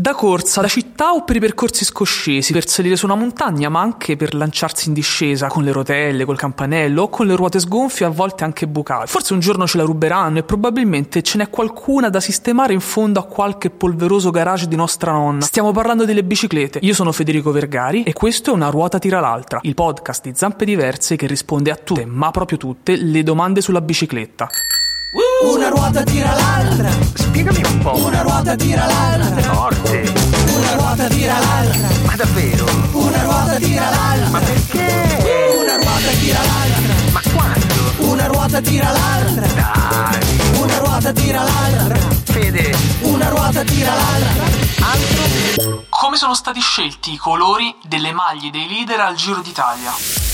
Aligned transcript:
Da 0.00 0.14
corsa, 0.14 0.62
da 0.62 0.66
città 0.66 1.12
o 1.12 1.24
per 1.24 1.36
i 1.36 1.40
percorsi 1.40 1.84
scoscesi, 1.84 2.54
per 2.54 2.66
salire 2.66 2.96
su 2.96 3.04
una 3.04 3.16
montagna, 3.16 3.68
ma 3.68 3.82
anche 3.82 4.16
per 4.16 4.32
lanciarsi 4.32 4.88
in 4.88 4.94
discesa 4.94 5.48
con 5.48 5.62
le 5.62 5.72
rotelle, 5.72 6.24
col 6.24 6.38
campanello 6.38 7.02
o 7.02 7.08
con 7.10 7.26
le 7.26 7.36
ruote 7.36 7.60
sgonfie, 7.60 8.06
a 8.06 8.08
volte 8.08 8.44
anche 8.44 8.66
bucate. 8.66 9.08
Forse 9.08 9.34
un 9.34 9.40
giorno 9.40 9.66
ce 9.66 9.76
la 9.76 9.82
ruberanno 9.82 10.38
e 10.38 10.42
probabilmente 10.42 11.20
ce 11.20 11.36
n'è 11.36 11.50
qualcuna 11.50 12.08
da 12.08 12.18
sistemare 12.18 12.72
in 12.72 12.80
fondo 12.80 13.20
a 13.20 13.24
qualche 13.24 13.68
polveroso 13.68 14.30
garage 14.30 14.68
di 14.68 14.76
nostra 14.76 15.12
nonna. 15.12 15.42
Stiamo 15.42 15.70
parlando 15.70 16.06
delle 16.06 16.24
biciclette. 16.24 16.78
Io 16.80 16.94
sono 16.94 17.12
Federico 17.12 17.50
Vergari 17.50 18.04
e 18.04 18.14
questo 18.14 18.52
è 18.52 18.54
Una 18.54 18.70
ruota 18.70 18.98
tira 18.98 19.20
l'altra, 19.20 19.58
il 19.64 19.74
podcast 19.74 20.22
di 20.22 20.32
Zampe 20.34 20.64
Diverse 20.64 21.16
che 21.16 21.26
risponde 21.26 21.72
a 21.72 21.76
tutte, 21.76 22.06
ma 22.06 22.30
proprio 22.30 22.56
tutte, 22.56 22.96
le 22.96 23.22
domande 23.22 23.60
sulla 23.60 23.82
bicicletta. 23.82 24.48
Una 25.12 25.68
ruota 25.70 26.04
tira 26.04 26.32
l'altra. 26.34 26.88
Spiegami 27.14 27.60
un 27.64 27.78
po'. 27.78 27.96
Una 27.96 28.22
ruota 28.22 28.54
tira 28.54 28.86
l'altra. 28.86 29.42
Forte. 29.54 30.12
Una 30.54 30.74
ruota 30.74 31.08
tira 31.08 31.38
l'altra. 31.38 31.88
Ma 32.04 32.14
davvero? 32.14 32.64
Una 32.92 33.22
ruota 33.22 33.56
tira 33.56 33.90
l'altra. 33.90 34.28
Ma 34.28 34.38
perché? 34.38 35.56
Una 35.58 35.76
ruota 35.76 36.10
tira 36.20 36.38
l'altra. 36.38 36.94
Ma 37.10 37.20
quando? 37.34 38.12
Una 38.12 38.26
ruota 38.26 38.60
tira 38.60 38.90
l'altra. 38.92 39.46
Dai. 39.46 40.60
Una 40.60 40.78
ruota 40.78 41.12
tira 41.12 41.42
l'altra. 41.42 41.98
Fede. 42.24 42.76
Una 43.00 43.28
ruota 43.30 43.64
tira 43.64 43.92
l'altra. 43.92 44.44
Altro? 44.92 45.84
Come 45.88 46.16
sono 46.16 46.34
stati 46.34 46.60
scelti 46.60 47.14
i 47.14 47.16
colori 47.16 47.74
delle 47.82 48.12
maglie 48.12 48.50
dei 48.50 48.68
leader 48.68 49.00
al 49.00 49.16
Giro 49.16 49.40
d'Italia? 49.40 50.29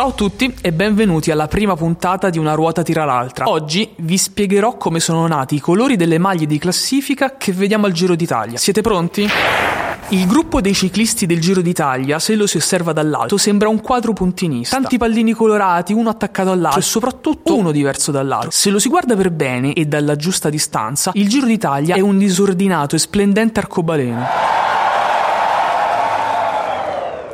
Ciao 0.00 0.08
a 0.08 0.12
tutti 0.12 0.54
e 0.62 0.72
benvenuti 0.72 1.30
alla 1.30 1.46
prima 1.46 1.76
puntata 1.76 2.30
di 2.30 2.38
Una 2.38 2.54
ruota 2.54 2.82
tira 2.82 3.04
l'altra. 3.04 3.50
Oggi 3.50 3.86
vi 3.96 4.16
spiegherò 4.16 4.78
come 4.78 4.98
sono 4.98 5.26
nati 5.26 5.56
i 5.56 5.60
colori 5.60 5.96
delle 5.96 6.16
maglie 6.16 6.46
di 6.46 6.56
classifica 6.56 7.36
che 7.36 7.52
vediamo 7.52 7.84
al 7.84 7.92
Giro 7.92 8.14
d'Italia. 8.14 8.56
Siete 8.56 8.80
pronti? 8.80 9.28
Il 10.08 10.26
gruppo 10.26 10.62
dei 10.62 10.72
ciclisti 10.72 11.26
del 11.26 11.38
Giro 11.38 11.60
d'Italia, 11.60 12.18
se 12.18 12.34
lo 12.34 12.46
si 12.46 12.56
osserva 12.56 12.94
dall'alto, 12.94 13.36
sembra 13.36 13.68
un 13.68 13.82
quadro 13.82 14.14
puntinista. 14.14 14.78
Tanti 14.78 14.96
pallini 14.96 15.32
colorati, 15.32 15.92
uno 15.92 16.08
attaccato 16.08 16.50
all'altro 16.50 16.80
e 16.80 16.82
soprattutto 16.82 17.54
uno 17.54 17.70
diverso 17.70 18.10
dall'altro. 18.10 18.52
Se 18.52 18.70
lo 18.70 18.78
si 18.78 18.88
guarda 18.88 19.14
per 19.14 19.30
bene 19.30 19.74
e 19.74 19.84
dalla 19.84 20.16
giusta 20.16 20.48
distanza, 20.48 21.10
il 21.12 21.28
Giro 21.28 21.44
d'Italia 21.44 21.96
è 21.96 22.00
un 22.00 22.16
disordinato 22.16 22.96
e 22.96 22.98
splendente 22.98 23.60
arcobaleno. 23.60 24.69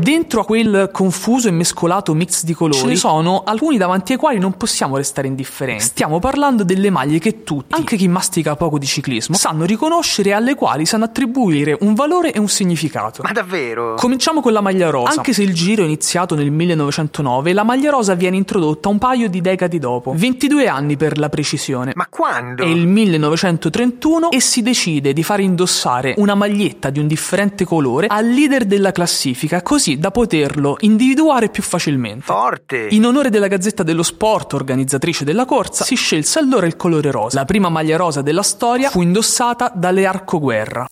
Dentro 0.00 0.40
a 0.40 0.44
quel 0.46 0.88
confuso 0.90 1.48
e 1.48 1.50
mescolato 1.50 2.14
mix 2.14 2.44
di 2.44 2.54
colori 2.54 2.78
ce 2.78 2.86
ne 2.86 2.96
sono 2.96 3.42
alcuni 3.44 3.76
davanti 3.76 4.12
ai 4.12 4.18
quali 4.18 4.38
non 4.38 4.56
possiamo 4.56 4.96
restare 4.96 5.28
indifferenti. 5.28 5.84
Stiamo 5.84 6.18
parlando 6.18 6.64
delle 6.64 6.88
maglie 6.88 7.18
che 7.18 7.42
tutti, 7.42 7.74
anche 7.74 7.98
chi 7.98 8.08
mastica 8.08 8.56
poco 8.56 8.78
di 8.78 8.86
ciclismo, 8.86 9.36
sanno 9.36 9.66
riconoscere 9.66 10.30
e 10.30 10.32
alle 10.32 10.54
quali 10.54 10.86
sanno 10.86 11.04
attribuire 11.04 11.76
un 11.80 11.92
valore 11.92 12.32
e 12.32 12.38
un 12.38 12.48
significato. 12.48 13.22
Ma 13.22 13.32
davvero? 13.32 13.94
Cominciamo 13.96 14.40
con 14.40 14.54
la 14.54 14.62
maglia 14.62 14.88
rosa. 14.88 15.10
Anche 15.10 15.34
se 15.34 15.42
il 15.42 15.52
giro 15.52 15.82
è 15.82 15.84
iniziato 15.84 16.34
nel 16.34 16.50
1909, 16.50 17.52
la 17.52 17.62
maglia 17.62 17.90
rosa 17.90 18.14
viene 18.14 18.38
introdotta 18.38 18.88
un 18.88 18.96
paio 18.96 19.28
di 19.28 19.42
decadi 19.42 19.78
dopo. 19.78 20.14
22 20.16 20.66
anni 20.66 20.96
per 20.96 21.18
la 21.18 21.28
precisione. 21.28 21.92
Ma 21.94 22.06
quando? 22.08 22.62
È 22.62 22.66
il 22.66 22.86
1931 22.86 24.30
e 24.30 24.40
si 24.40 24.62
decide 24.62 25.12
di 25.12 25.22
far 25.22 25.40
indossare 25.40 26.14
una 26.16 26.34
maglietta 26.34 26.88
di 26.88 27.00
un 27.00 27.06
differente 27.06 27.66
colore 27.66 28.06
al 28.06 28.26
leader 28.26 28.64
della 28.64 28.92
classifica, 28.92 29.60
così 29.60 29.88
da 29.98 30.10
poterlo 30.10 30.76
individuare 30.80 31.48
più 31.48 31.62
facilmente. 31.62 32.24
Forte. 32.24 32.88
In 32.90 33.04
onore 33.04 33.30
della 33.30 33.48
Gazzetta 33.48 33.82
dello 33.82 34.02
Sport, 34.02 34.52
organizzatrice 34.54 35.24
della 35.24 35.44
corsa, 35.44 35.84
si 35.84 35.94
scelse 35.94 36.38
allora 36.38 36.66
il 36.66 36.76
colore 36.76 37.10
rosa. 37.10 37.38
La 37.38 37.44
prima 37.44 37.68
maglia 37.68 37.96
rosa 37.96 38.22
della 38.22 38.42
storia 38.42 38.90
fu 38.90 39.02
indossata 39.02 39.72
dalle 39.74 40.06
Arcoguerra. 40.06 40.86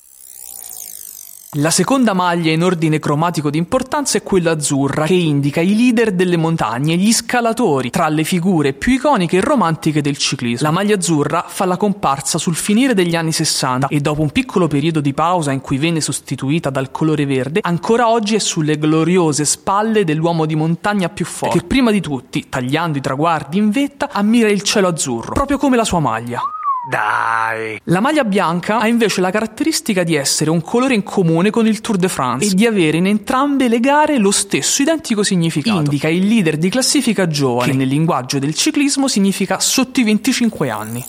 La 1.53 1.71
seconda 1.71 2.13
maglia 2.13 2.53
in 2.53 2.63
ordine 2.63 2.99
cromatico 2.99 3.49
di 3.49 3.57
importanza 3.57 4.19
è 4.19 4.23
quella 4.23 4.51
azzurra, 4.51 5.07
che 5.07 5.15
indica 5.15 5.63
i 5.63 5.75
leader 5.75 6.13
delle 6.13 6.37
montagne, 6.37 6.95
gli 6.97 7.11
scalatori, 7.11 7.89
tra 7.89 8.07
le 8.09 8.23
figure 8.23 8.75
più 8.75 8.93
iconiche 8.93 9.39
e 9.39 9.41
romantiche 9.41 10.03
del 10.03 10.19
ciclismo. 10.19 10.67
La 10.69 10.75
maglia 10.75 10.97
azzurra 10.97 11.47
fa 11.49 11.65
la 11.65 11.79
comparsa 11.79 12.37
sul 12.37 12.55
finire 12.55 12.93
degli 12.93 13.17
anni 13.17 13.33
60 13.33 13.87
e 13.87 13.99
dopo 14.01 14.21
un 14.21 14.31
piccolo 14.31 14.69
periodo 14.69 15.01
di 15.01 15.15
pausa 15.15 15.51
in 15.51 15.63
cui 15.63 15.79
venne 15.79 16.03
sostituita 16.03 16.69
dal 16.69 16.91
colore 16.91 17.25
verde, 17.25 17.61
ancora 17.63 18.11
oggi 18.11 18.35
è 18.35 18.41
sulle 18.41 18.77
gloriose 18.77 19.47
spalle 19.47 20.05
dell'uomo 20.05 20.45
di 20.45 20.55
montagna 20.55 21.09
più 21.09 21.25
forte, 21.25 21.61
che 21.61 21.65
prima 21.65 21.91
di 21.91 22.03
tutti, 22.03 22.45
tagliando 22.51 22.99
i 22.99 23.01
traguardi 23.01 23.57
in 23.57 23.71
vetta, 23.71 24.11
ammira 24.13 24.51
il 24.51 24.61
cielo 24.61 24.89
azzurro, 24.89 25.33
proprio 25.33 25.57
come 25.57 25.77
la 25.77 25.85
sua 25.85 26.01
maglia. 26.01 26.43
Dai. 26.89 27.79
La 27.85 28.01
maglia 28.01 28.25
bianca 28.25 28.79
ha 28.79 28.89
invece 28.89 29.21
la 29.21 29.31
caratteristica 29.31 30.05
di 30.05 30.15
essere 30.15 30.49
un 30.49 30.63
colore 30.63 30.95
in 30.95 31.03
comune 31.03 31.51
con 31.51 31.67
il 31.67 31.83
Tour 31.83 31.99
de 31.99 32.09
France 32.09 32.47
e 32.47 32.55
di 32.55 32.65
avere 32.65 32.97
in 32.97 33.07
entrambe 33.07 33.69
le 33.69 33.79
gare 33.79 34.17
lo 34.17 34.31
stesso 34.31 34.81
identico 34.81 35.23
significato. 35.23 35.81
Indica 35.81 36.09
il 36.09 36.27
leader 36.27 36.57
di 36.57 36.71
classifica 36.71 37.27
giovane, 37.27 37.73
che 37.73 37.77
nel 37.77 37.89
linguaggio 37.89 38.39
del 38.39 38.55
ciclismo 38.55 39.07
significa 39.07 39.61
sotto 39.61 40.01
i 40.01 40.05
25 40.05 40.71
anni. 40.71 41.05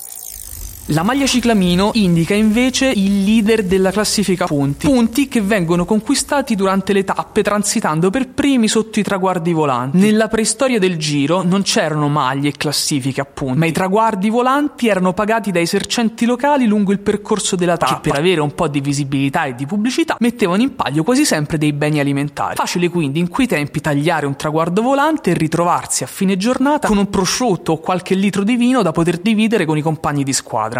La 0.91 1.03
maglia 1.03 1.27
ciclamino 1.27 1.91
indica 1.93 2.33
invece 2.33 2.87
il 2.87 3.23
leader 3.23 3.63
della 3.63 3.91
classifica 3.91 4.47
punti, 4.47 4.87
punti 4.87 5.27
che 5.27 5.39
vengono 5.39 5.85
conquistati 5.85 6.55
durante 6.55 6.93
le 6.93 7.03
tappe 7.03 7.43
transitando 7.43 8.09
per 8.09 8.29
primi 8.29 8.67
sotto 8.67 8.99
i 8.99 9.03
traguardi 9.03 9.53
volanti. 9.53 9.99
Nella 9.99 10.27
preistoria 10.27 10.79
del 10.79 10.97
giro 10.97 11.43
non 11.43 11.61
c'erano 11.61 12.07
maglie 12.07 12.49
e 12.49 12.53
classifiche 12.53 13.21
a 13.21 13.25
punti, 13.25 13.59
ma 13.59 13.67
i 13.67 13.71
traguardi 13.71 14.31
volanti 14.31 14.87
erano 14.87 15.13
pagati 15.13 15.51
dai 15.51 15.61
esercenti 15.61 16.25
locali 16.25 16.65
lungo 16.65 16.91
il 16.91 16.99
percorso 17.01 17.55
della 17.55 17.77
tappa, 17.77 17.99
che 17.99 18.09
per 18.09 18.17
avere 18.17 18.41
un 18.41 18.55
po' 18.55 18.67
di 18.67 18.81
visibilità 18.81 19.45
e 19.45 19.53
di 19.53 19.67
pubblicità 19.67 20.15
mettevano 20.17 20.63
in 20.63 20.73
palio 20.73 21.03
quasi 21.03 21.23
sempre 21.23 21.59
dei 21.59 21.71
beni 21.71 21.99
alimentari. 21.99 22.55
Facile 22.55 22.89
quindi 22.89 23.19
in 23.19 23.29
quei 23.29 23.45
tempi 23.45 23.79
tagliare 23.79 24.25
un 24.25 24.35
traguardo 24.35 24.81
volante 24.81 25.29
e 25.29 25.33
ritrovarsi 25.35 26.03
a 26.03 26.07
fine 26.07 26.35
giornata 26.35 26.87
con 26.87 26.97
un 26.97 27.11
prosciutto 27.11 27.73
o 27.73 27.77
qualche 27.77 28.15
litro 28.15 28.43
di 28.43 28.55
vino 28.55 28.81
da 28.81 28.91
poter 28.91 29.19
dividere 29.19 29.65
con 29.65 29.77
i 29.77 29.81
compagni 29.83 30.23
di 30.23 30.33
squadra. 30.33 30.78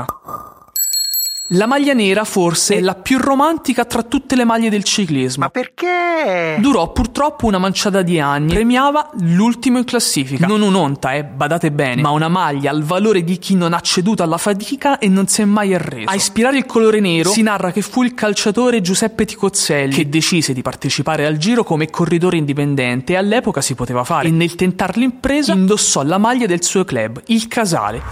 La 1.54 1.66
maglia 1.66 1.94
nera 1.94 2.26
forse 2.26 2.76
è 2.76 2.80
la 2.80 2.94
più 2.94 3.18
romantica 3.18 3.84
tra 3.84 4.04
tutte 4.04 4.36
le 4.36 4.44
maglie 4.44 4.70
del 4.70 4.84
ciclismo. 4.84 5.46
Ma 5.46 5.50
perché? 5.50 6.58
Durò 6.60 6.92
purtroppo 6.92 7.48
una 7.48 7.58
manciata 7.58 8.04
di 8.04 8.20
anni. 8.20 8.54
Premiava 8.54 9.10
l'ultimo 9.22 9.80
in 9.80 9.84
classifica. 9.84 10.46
Non 10.46 10.62
un'onta, 10.62 11.16
eh, 11.16 11.24
badate 11.24 11.72
bene, 11.72 12.04
ma 12.04 12.12
una 12.12 12.28
maglia 12.28 12.70
al 12.70 12.84
valore 12.84 13.24
di 13.24 13.40
chi 13.40 13.56
non 13.56 13.74
ha 13.74 13.80
ceduto 13.80 14.22
alla 14.22 14.38
fatica 14.38 15.00
e 15.00 15.08
non 15.08 15.26
si 15.26 15.42
è 15.42 15.46
mai 15.46 15.74
arreso. 15.74 16.08
A 16.08 16.14
ispirare 16.14 16.56
il 16.56 16.68
colore 16.68 17.00
nero 17.00 17.31
si 17.31 17.42
narra 17.42 17.72
che 17.72 17.81
fu 17.81 18.04
il 18.04 18.14
calciatore 18.14 18.81
Giuseppe 18.81 19.26
Ticozzelli 19.26 19.96
che 19.96 20.08
decise 20.08 20.54
di 20.54 20.62
partecipare 20.62 21.26
al 21.26 21.38
giro 21.38 21.64
come 21.64 21.90
corridore 21.90 22.38
indipendente 22.38 23.14
e 23.14 23.16
all'epoca 23.16 23.62
si 23.62 23.74
poteva 23.74 24.04
fare. 24.04 24.28
E 24.28 24.31
nel 24.31 24.54
tentar 24.54 24.96
l'impresa 24.98 25.54
indossò 25.54 26.04
la 26.04 26.20
maglia 26.20 26.46
del 26.46 26.64
suo 26.64 26.84
club, 26.84 27.24
il 27.26 27.48
Casale, 27.48 28.04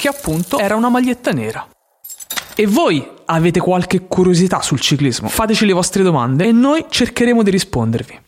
che 0.00 0.08
appunto 0.08 0.58
era 0.58 0.76
una 0.76 0.88
maglietta 0.88 1.30
nera. 1.30 1.68
E 2.56 2.66
voi 2.66 3.06
avete 3.26 3.60
qualche 3.60 4.06
curiosità 4.06 4.62
sul 4.62 4.80
ciclismo? 4.80 5.28
Fateci 5.28 5.66
le 5.66 5.74
vostre 5.74 6.02
domande 6.02 6.46
e 6.46 6.52
noi 6.52 6.86
cercheremo 6.88 7.42
di 7.42 7.50
rispondervi. 7.50 8.20